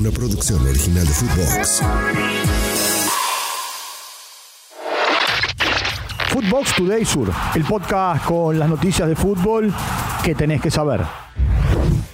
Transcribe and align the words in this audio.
Una 0.00 0.10
producción 0.12 0.66
original 0.66 1.06
de 1.06 1.12
Footbox. 1.12 1.82
Footbox 6.28 6.74
Today 6.74 7.04
Sur, 7.04 7.30
el 7.54 7.64
podcast 7.66 8.24
con 8.24 8.58
las 8.58 8.70
noticias 8.70 9.06
de 9.06 9.14
fútbol 9.14 9.70
que 10.24 10.34
tenés 10.34 10.62
que 10.62 10.70
saber. 10.70 11.02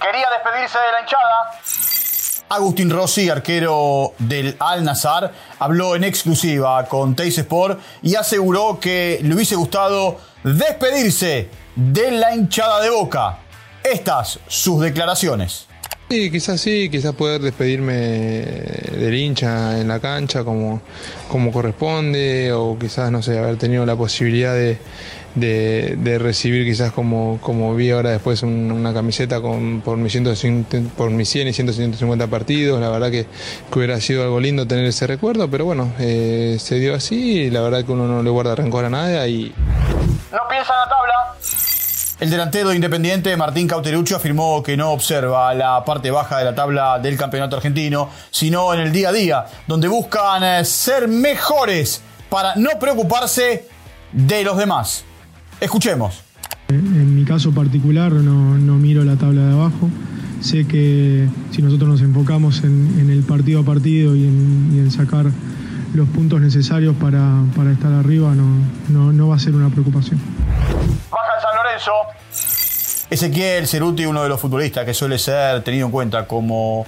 Quería 0.00 0.26
despedirse 0.30 0.78
de 0.78 0.92
la 0.92 1.00
hinchada. 1.00 2.46
Agustín 2.50 2.88
Rossi, 2.88 3.28
arquero 3.28 4.12
del 4.16 4.56
Al 4.60 4.84
Nazar, 4.84 5.32
habló 5.58 5.96
en 5.96 6.04
exclusiva 6.04 6.84
con 6.84 7.16
Teis 7.16 7.36
Sport 7.38 7.80
y 8.00 8.14
aseguró 8.14 8.78
que 8.78 9.18
le 9.24 9.34
hubiese 9.34 9.56
gustado 9.56 10.18
despedirse 10.44 11.50
de 11.74 12.12
la 12.12 12.32
hinchada 12.32 12.80
de 12.80 12.90
Boca. 12.90 13.40
Estas 13.82 14.38
sus 14.46 14.80
declaraciones. 14.80 15.66
Sí, 16.12 16.30
quizás 16.30 16.60
sí, 16.60 16.90
quizás 16.90 17.14
poder 17.14 17.40
despedirme 17.40 17.94
del 17.94 19.14
hincha 19.14 19.80
en 19.80 19.88
la 19.88 19.98
cancha 19.98 20.44
como, 20.44 20.82
como 21.26 21.50
corresponde, 21.50 22.52
o 22.52 22.76
quizás, 22.78 23.10
no 23.10 23.22
sé, 23.22 23.38
haber 23.38 23.56
tenido 23.56 23.86
la 23.86 23.96
posibilidad 23.96 24.52
de, 24.52 24.76
de, 25.34 26.18
recibir 26.18 26.66
quizás 26.66 26.92
como, 26.92 27.38
como 27.40 27.74
vi 27.74 27.92
ahora 27.92 28.10
después 28.10 28.42
una 28.42 28.92
camiseta 28.92 29.40
con, 29.40 29.80
por, 29.80 29.96
mis 29.96 30.12
150, 30.12 30.94
por 30.98 31.10
mis 31.10 31.30
100 31.30 31.48
y 31.48 31.52
150 31.54 32.26
partidos, 32.26 32.78
la 32.78 32.90
verdad 32.90 33.10
que, 33.10 33.24
hubiera 33.74 33.98
sido 33.98 34.22
algo 34.22 34.38
lindo 34.38 34.66
tener 34.66 34.84
ese 34.84 35.06
recuerdo, 35.06 35.48
pero 35.48 35.64
bueno, 35.64 35.94
eh, 35.98 36.58
se 36.60 36.78
dio 36.78 36.94
así 36.94 37.44
y 37.44 37.50
la 37.50 37.62
verdad 37.62 37.86
que 37.86 37.92
uno 37.92 38.06
no 38.06 38.22
le 38.22 38.28
guarda 38.28 38.54
rencor 38.54 38.84
a 38.84 38.90
nadie 38.90 39.28
y... 39.30 39.54
No 40.30 40.40
piensa 40.50 40.74
en 40.74 40.78
la 40.78 40.88
tabla. 40.90 41.61
El 42.22 42.30
delantero 42.30 42.72
independiente 42.72 43.36
Martín 43.36 43.66
Cauterucho 43.66 44.14
afirmó 44.14 44.62
que 44.62 44.76
no 44.76 44.90
observa 44.92 45.52
la 45.54 45.84
parte 45.84 46.08
baja 46.12 46.38
de 46.38 46.44
la 46.44 46.54
tabla 46.54 47.00
del 47.00 47.16
campeonato 47.16 47.56
argentino, 47.56 48.10
sino 48.30 48.72
en 48.72 48.78
el 48.78 48.92
día 48.92 49.08
a 49.08 49.12
día, 49.12 49.44
donde 49.66 49.88
buscan 49.88 50.44
eh, 50.44 50.64
ser 50.64 51.08
mejores 51.08 52.00
para 52.30 52.54
no 52.54 52.78
preocuparse 52.78 53.66
de 54.12 54.44
los 54.44 54.56
demás. 54.56 55.04
Escuchemos. 55.60 56.22
En 56.68 57.16
mi 57.16 57.24
caso 57.24 57.50
particular 57.50 58.12
no, 58.12 58.78
miro 58.78 59.02
la 59.02 59.16
tabla 59.16 59.44
de 59.44 59.52
abajo. 59.54 59.90
Sé 60.42 60.64
que 60.64 61.28
si 61.50 61.60
nosotros 61.60 61.90
nos 61.90 62.02
enfocamos 62.02 62.62
en, 62.62 63.10
el 63.10 63.24
partido 63.24 63.62
a 63.62 63.64
partido 63.64 64.14
y 64.14 64.26
en, 64.26 64.90
sacar 64.92 65.26
los 65.92 66.08
puntos 66.10 66.40
necesarios 66.40 66.94
para, 67.00 67.42
estar 67.72 67.92
arriba, 67.92 68.32
no, 68.32 69.12
no 69.12 69.28
va 69.28 69.34
a 69.34 69.38
ser 69.40 69.56
una 69.56 69.70
preocupación. 69.70 70.20
Ezequiel 73.10 73.66
Ceruti, 73.66 74.06
uno 74.06 74.22
de 74.22 74.28
los 74.28 74.40
futbolistas 74.40 74.84
que 74.84 74.94
suele 74.94 75.18
ser 75.18 75.62
tenido 75.62 75.86
en 75.86 75.92
cuenta 75.92 76.26
como 76.26 76.86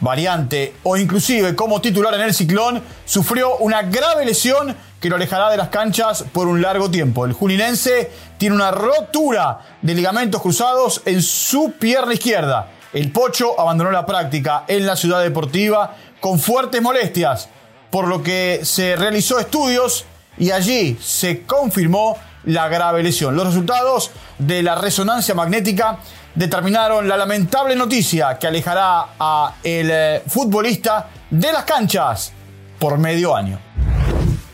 variante 0.00 0.74
o 0.82 0.96
inclusive 0.96 1.54
como 1.54 1.80
titular 1.80 2.14
en 2.14 2.22
el 2.22 2.34
ciclón, 2.34 2.82
sufrió 3.04 3.56
una 3.58 3.82
grave 3.82 4.24
lesión 4.24 4.74
que 5.00 5.08
lo 5.08 5.16
alejará 5.16 5.50
de 5.50 5.56
las 5.56 5.68
canchas 5.68 6.24
por 6.32 6.46
un 6.46 6.62
largo 6.62 6.90
tiempo. 6.90 7.24
El 7.24 7.32
juninense 7.32 8.10
tiene 8.38 8.54
una 8.54 8.70
rotura 8.70 9.60
de 9.82 9.94
ligamentos 9.94 10.40
cruzados 10.40 11.02
en 11.04 11.22
su 11.22 11.72
pierna 11.78 12.14
izquierda. 12.14 12.68
El 12.92 13.10
Pocho 13.12 13.58
abandonó 13.58 13.90
la 13.90 14.06
práctica 14.06 14.64
en 14.68 14.86
la 14.86 14.96
ciudad 14.96 15.22
deportiva 15.22 15.96
con 16.20 16.38
fuertes 16.38 16.82
molestias, 16.82 17.48
por 17.90 18.08
lo 18.08 18.22
que 18.22 18.60
se 18.62 18.96
realizó 18.96 19.38
estudios 19.38 20.04
y 20.38 20.50
allí 20.50 20.98
se 21.00 21.42
confirmó 21.42 22.16
la 22.44 22.68
grave 22.68 23.02
lesión. 23.02 23.36
Los 23.36 23.46
resultados 23.46 24.10
de 24.38 24.62
la 24.62 24.74
resonancia 24.74 25.34
magnética 25.34 25.98
determinaron 26.34 27.08
la 27.08 27.16
lamentable 27.16 27.76
noticia 27.76 28.38
que 28.38 28.46
alejará 28.46 29.06
a 29.18 29.54
el 29.62 29.90
eh, 29.90 30.22
futbolista 30.26 31.08
de 31.28 31.52
las 31.52 31.64
canchas 31.64 32.32
por 32.78 32.98
medio 32.98 33.34
año. 33.34 33.58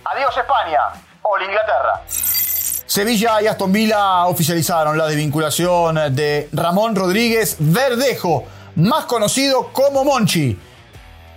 Adiós 0.05 0.37
España, 0.37 0.81
hola 1.23 1.45
Inglaterra. 1.45 2.03
Sevilla 2.09 3.43
y 3.43 3.47
Aston 3.47 3.73
Villa 3.73 4.27
oficializaron 4.27 4.97
la 4.97 5.07
desvinculación 5.07 6.15
de 6.15 6.49
Ramón 6.53 6.95
Rodríguez 6.97 7.57
Verdejo, 7.59 8.45
más 8.77 9.05
conocido 9.05 9.73
como 9.73 10.05
Monchi, 10.05 10.59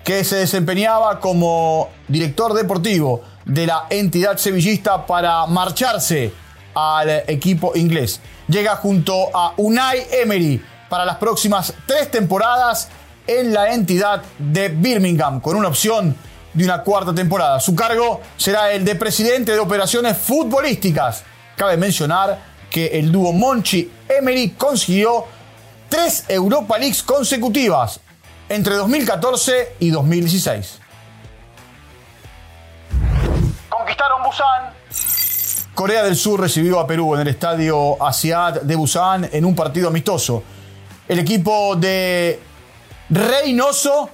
que 0.03 0.23
se 0.23 0.37
desempeñaba 0.37 1.19
como 1.19 1.89
director 2.07 2.53
deportivo 2.53 3.23
de 3.45 3.65
la 3.65 3.87
entidad 3.89 4.37
sevillista 4.37 5.05
para 5.05 5.45
marcharse 5.47 6.31
al 6.73 7.09
equipo 7.27 7.75
inglés. 7.75 8.21
Llega 8.47 8.75
junto 8.75 9.35
a 9.35 9.53
Unai 9.57 10.07
Emery 10.11 10.63
para 10.89 11.05
las 11.05 11.17
próximas 11.17 11.73
tres 11.85 12.09
temporadas 12.09 12.89
en 13.27 13.53
la 13.53 13.73
entidad 13.73 14.23
de 14.37 14.69
Birmingham, 14.69 15.39
con 15.39 15.55
una 15.55 15.67
opción 15.67 16.15
de 16.53 16.63
una 16.63 16.81
cuarta 16.81 17.13
temporada. 17.13 17.59
Su 17.59 17.75
cargo 17.75 18.21
será 18.37 18.71
el 18.71 18.83
de 18.83 18.95
presidente 18.95 19.51
de 19.51 19.59
operaciones 19.59 20.17
futbolísticas. 20.17 21.23
Cabe 21.55 21.77
mencionar 21.77 22.39
que 22.69 22.87
el 22.87 23.11
dúo 23.11 23.31
Monchi 23.31 23.91
Emery 24.07 24.51
consiguió 24.51 25.25
tres 25.87 26.25
Europa 26.27 26.77
Leagues 26.77 27.03
consecutivas 27.03 27.99
entre 28.47 28.75
2014 28.75 29.75
y 29.79 29.89
2016. 29.91 30.79
Conquistaron 33.69 34.23
Busan. 34.23 34.78
Corea 35.79 36.03
del 36.03 36.17
Sur 36.17 36.41
recibió 36.41 36.77
a 36.77 36.85
Perú 36.85 37.15
en 37.15 37.21
el 37.21 37.29
estadio 37.29 38.05
Asiad 38.05 38.63
de 38.63 38.75
Busan 38.75 39.29
en 39.31 39.45
un 39.45 39.55
partido 39.55 39.87
amistoso. 39.87 40.43
El 41.07 41.19
equipo 41.19 41.77
de 41.77 42.37
Reynoso 43.09 44.09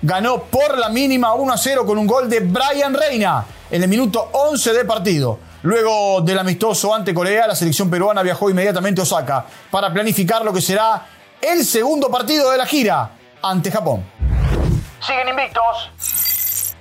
ganó 0.00 0.44
por 0.44 0.78
la 0.78 0.88
mínima 0.88 1.34
1 1.34 1.52
a 1.52 1.58
0 1.58 1.84
con 1.84 1.98
un 1.98 2.06
gol 2.06 2.30
de 2.30 2.40
Brian 2.40 2.94
Reina 2.94 3.44
en 3.70 3.82
el 3.82 3.88
minuto 3.90 4.30
11 4.32 4.72
de 4.72 4.84
partido. 4.86 5.38
Luego 5.64 6.22
del 6.22 6.38
amistoso 6.38 6.94
ante 6.94 7.12
Corea, 7.12 7.48
la 7.48 7.54
selección 7.54 7.90
peruana 7.90 8.22
viajó 8.22 8.48
inmediatamente 8.48 9.02
a 9.02 9.04
Osaka 9.04 9.44
para 9.70 9.92
planificar 9.92 10.42
lo 10.42 10.54
que 10.54 10.62
será 10.62 11.06
el 11.38 11.66
segundo 11.66 12.08
partido 12.08 12.50
de 12.50 12.56
la 12.56 12.64
gira 12.64 13.10
ante 13.42 13.70
Japón. 13.70 14.06
Siguen 15.06 15.28
invictos. 15.28 15.90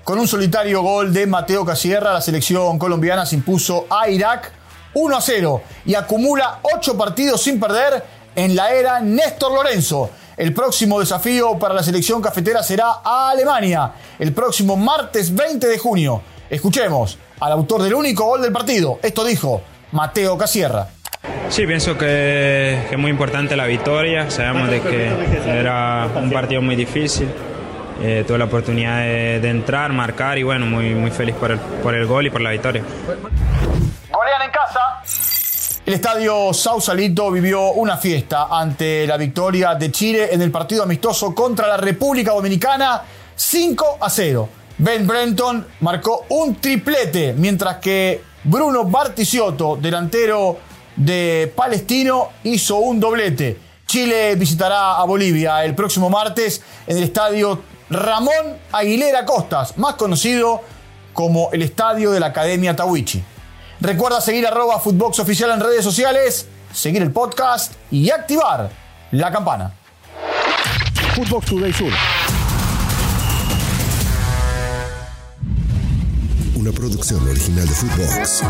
Con 0.03 0.19
un 0.19 0.27
solitario 0.27 0.81
gol 0.81 1.13
de 1.13 1.25
Mateo 1.25 1.63
Casierra, 1.63 2.11
la 2.11 2.19
selección 2.19 2.77
colombiana 2.77 3.25
se 3.25 3.35
impuso 3.35 3.87
a 3.89 4.09
Irak 4.09 4.51
1 4.95 5.15
a 5.15 5.21
0 5.21 5.61
y 5.85 5.95
acumula 5.95 6.59
8 6.61 6.97
partidos 6.97 7.41
sin 7.41 7.57
perder 7.57 8.03
en 8.35 8.53
la 8.53 8.73
era 8.73 8.99
Néstor 8.99 9.53
Lorenzo. 9.53 10.09
El 10.35 10.53
próximo 10.53 10.99
desafío 10.99 11.57
para 11.57 11.73
la 11.73 11.83
selección 11.83 12.21
cafetera 12.21 12.61
será 12.63 12.99
a 13.01 13.29
Alemania 13.29 13.93
el 14.19 14.33
próximo 14.33 14.75
martes 14.75 15.33
20 15.33 15.67
de 15.67 15.77
junio. 15.77 16.21
Escuchemos 16.49 17.17
al 17.39 17.53
autor 17.53 17.81
del 17.81 17.93
único 17.93 18.25
gol 18.25 18.41
del 18.41 18.51
partido. 18.51 18.99
Esto 19.01 19.23
dijo 19.23 19.61
Mateo 19.93 20.37
Casierra. 20.37 20.89
Sí, 21.47 21.65
pienso 21.65 21.97
que, 21.97 22.87
es 22.91 22.97
muy 22.97 23.09
importante 23.09 23.55
la 23.55 23.67
victoria. 23.67 24.29
Sabemos 24.29 24.69
de 24.69 24.81
que 24.81 25.11
era 25.47 26.09
un 26.13 26.29
partido 26.29 26.61
muy 26.61 26.75
difícil. 26.75 27.29
Eh, 28.05 28.25
tuve 28.27 28.37
la 28.37 28.45
oportunidad 28.45 28.97
de, 28.97 29.49
entrar, 29.49 29.93
marcar 29.93 30.37
y 30.37 30.43
bueno, 30.43 30.65
muy, 30.65 30.93
muy 30.93 31.09
feliz 31.09 31.35
por 31.35 31.51
el, 31.51 31.59
por 31.59 31.95
el 31.95 32.05
gol 32.05 32.27
y 32.27 32.29
por 32.29 32.41
la 32.41 32.49
victoria. 32.49 32.83
Golean 34.11 34.41
en 34.41 34.51
casa. 34.51 35.01
El 35.85 35.93
estadio 35.93 36.53
Sausalito 36.53 37.31
vivió 37.31 37.71
una 37.71 37.95
fiesta 37.95 38.47
ante 38.51 39.07
la 39.07 39.15
victoria 39.15 39.75
de 39.75 39.89
Chile 39.89 40.27
en 40.33 40.41
el 40.41 40.51
partido 40.51 40.83
amistoso 40.83 41.33
contra 41.33 41.65
la 41.65 41.77
República 41.77 42.33
Dominicana 42.33 43.03
5 43.35 43.99
a 44.01 44.09
0. 44.09 44.49
Ben 44.79 45.07
Brenton 45.07 45.65
marcó 45.79 46.25
un 46.27 46.55
triplete, 46.55 47.31
mientras 47.31 47.77
que 47.77 48.21
Bruno 48.43 48.83
Barticiotto, 48.83 49.77
delantero 49.77 50.57
de 50.97 51.53
Palestino, 51.55 52.31
hizo 52.43 52.75
un 52.79 52.99
doblete. 52.99 53.57
Chile 53.85 54.35
visitará 54.35 54.97
a 54.97 55.05
Bolivia 55.05 55.63
el 55.63 55.73
próximo 55.73 56.09
martes 56.09 56.61
en 56.85 56.97
el 56.97 57.03
estadio 57.03 57.72
Ramón 57.89 58.57
Aguilera 58.71 59.25
Costas, 59.25 59.77
más 59.77 59.95
conocido 59.95 60.61
como 61.13 61.49
el 61.51 61.61
estadio 61.61 62.11
de 62.11 62.19
la 62.19 62.27
Academia 62.27 62.75
Tawichi. 62.75 63.23
Recuerda 63.79 64.21
seguir 64.21 64.47
arroba 64.47 64.79
Footbox 64.79 65.19
Oficial 65.19 65.51
en 65.51 65.59
redes 65.59 65.83
sociales, 65.83 66.47
seguir 66.73 67.01
el 67.01 67.11
podcast 67.11 67.73
y 67.91 68.09
activar 68.09 68.69
la 69.11 69.31
campana. 69.31 69.73
Footbox 71.15 71.45
Today 71.45 71.73
Sur. 71.73 71.91
Una 76.55 76.71
producción 76.71 77.27
original 77.27 77.67
de 77.67 77.73
Footbox. 77.73 78.43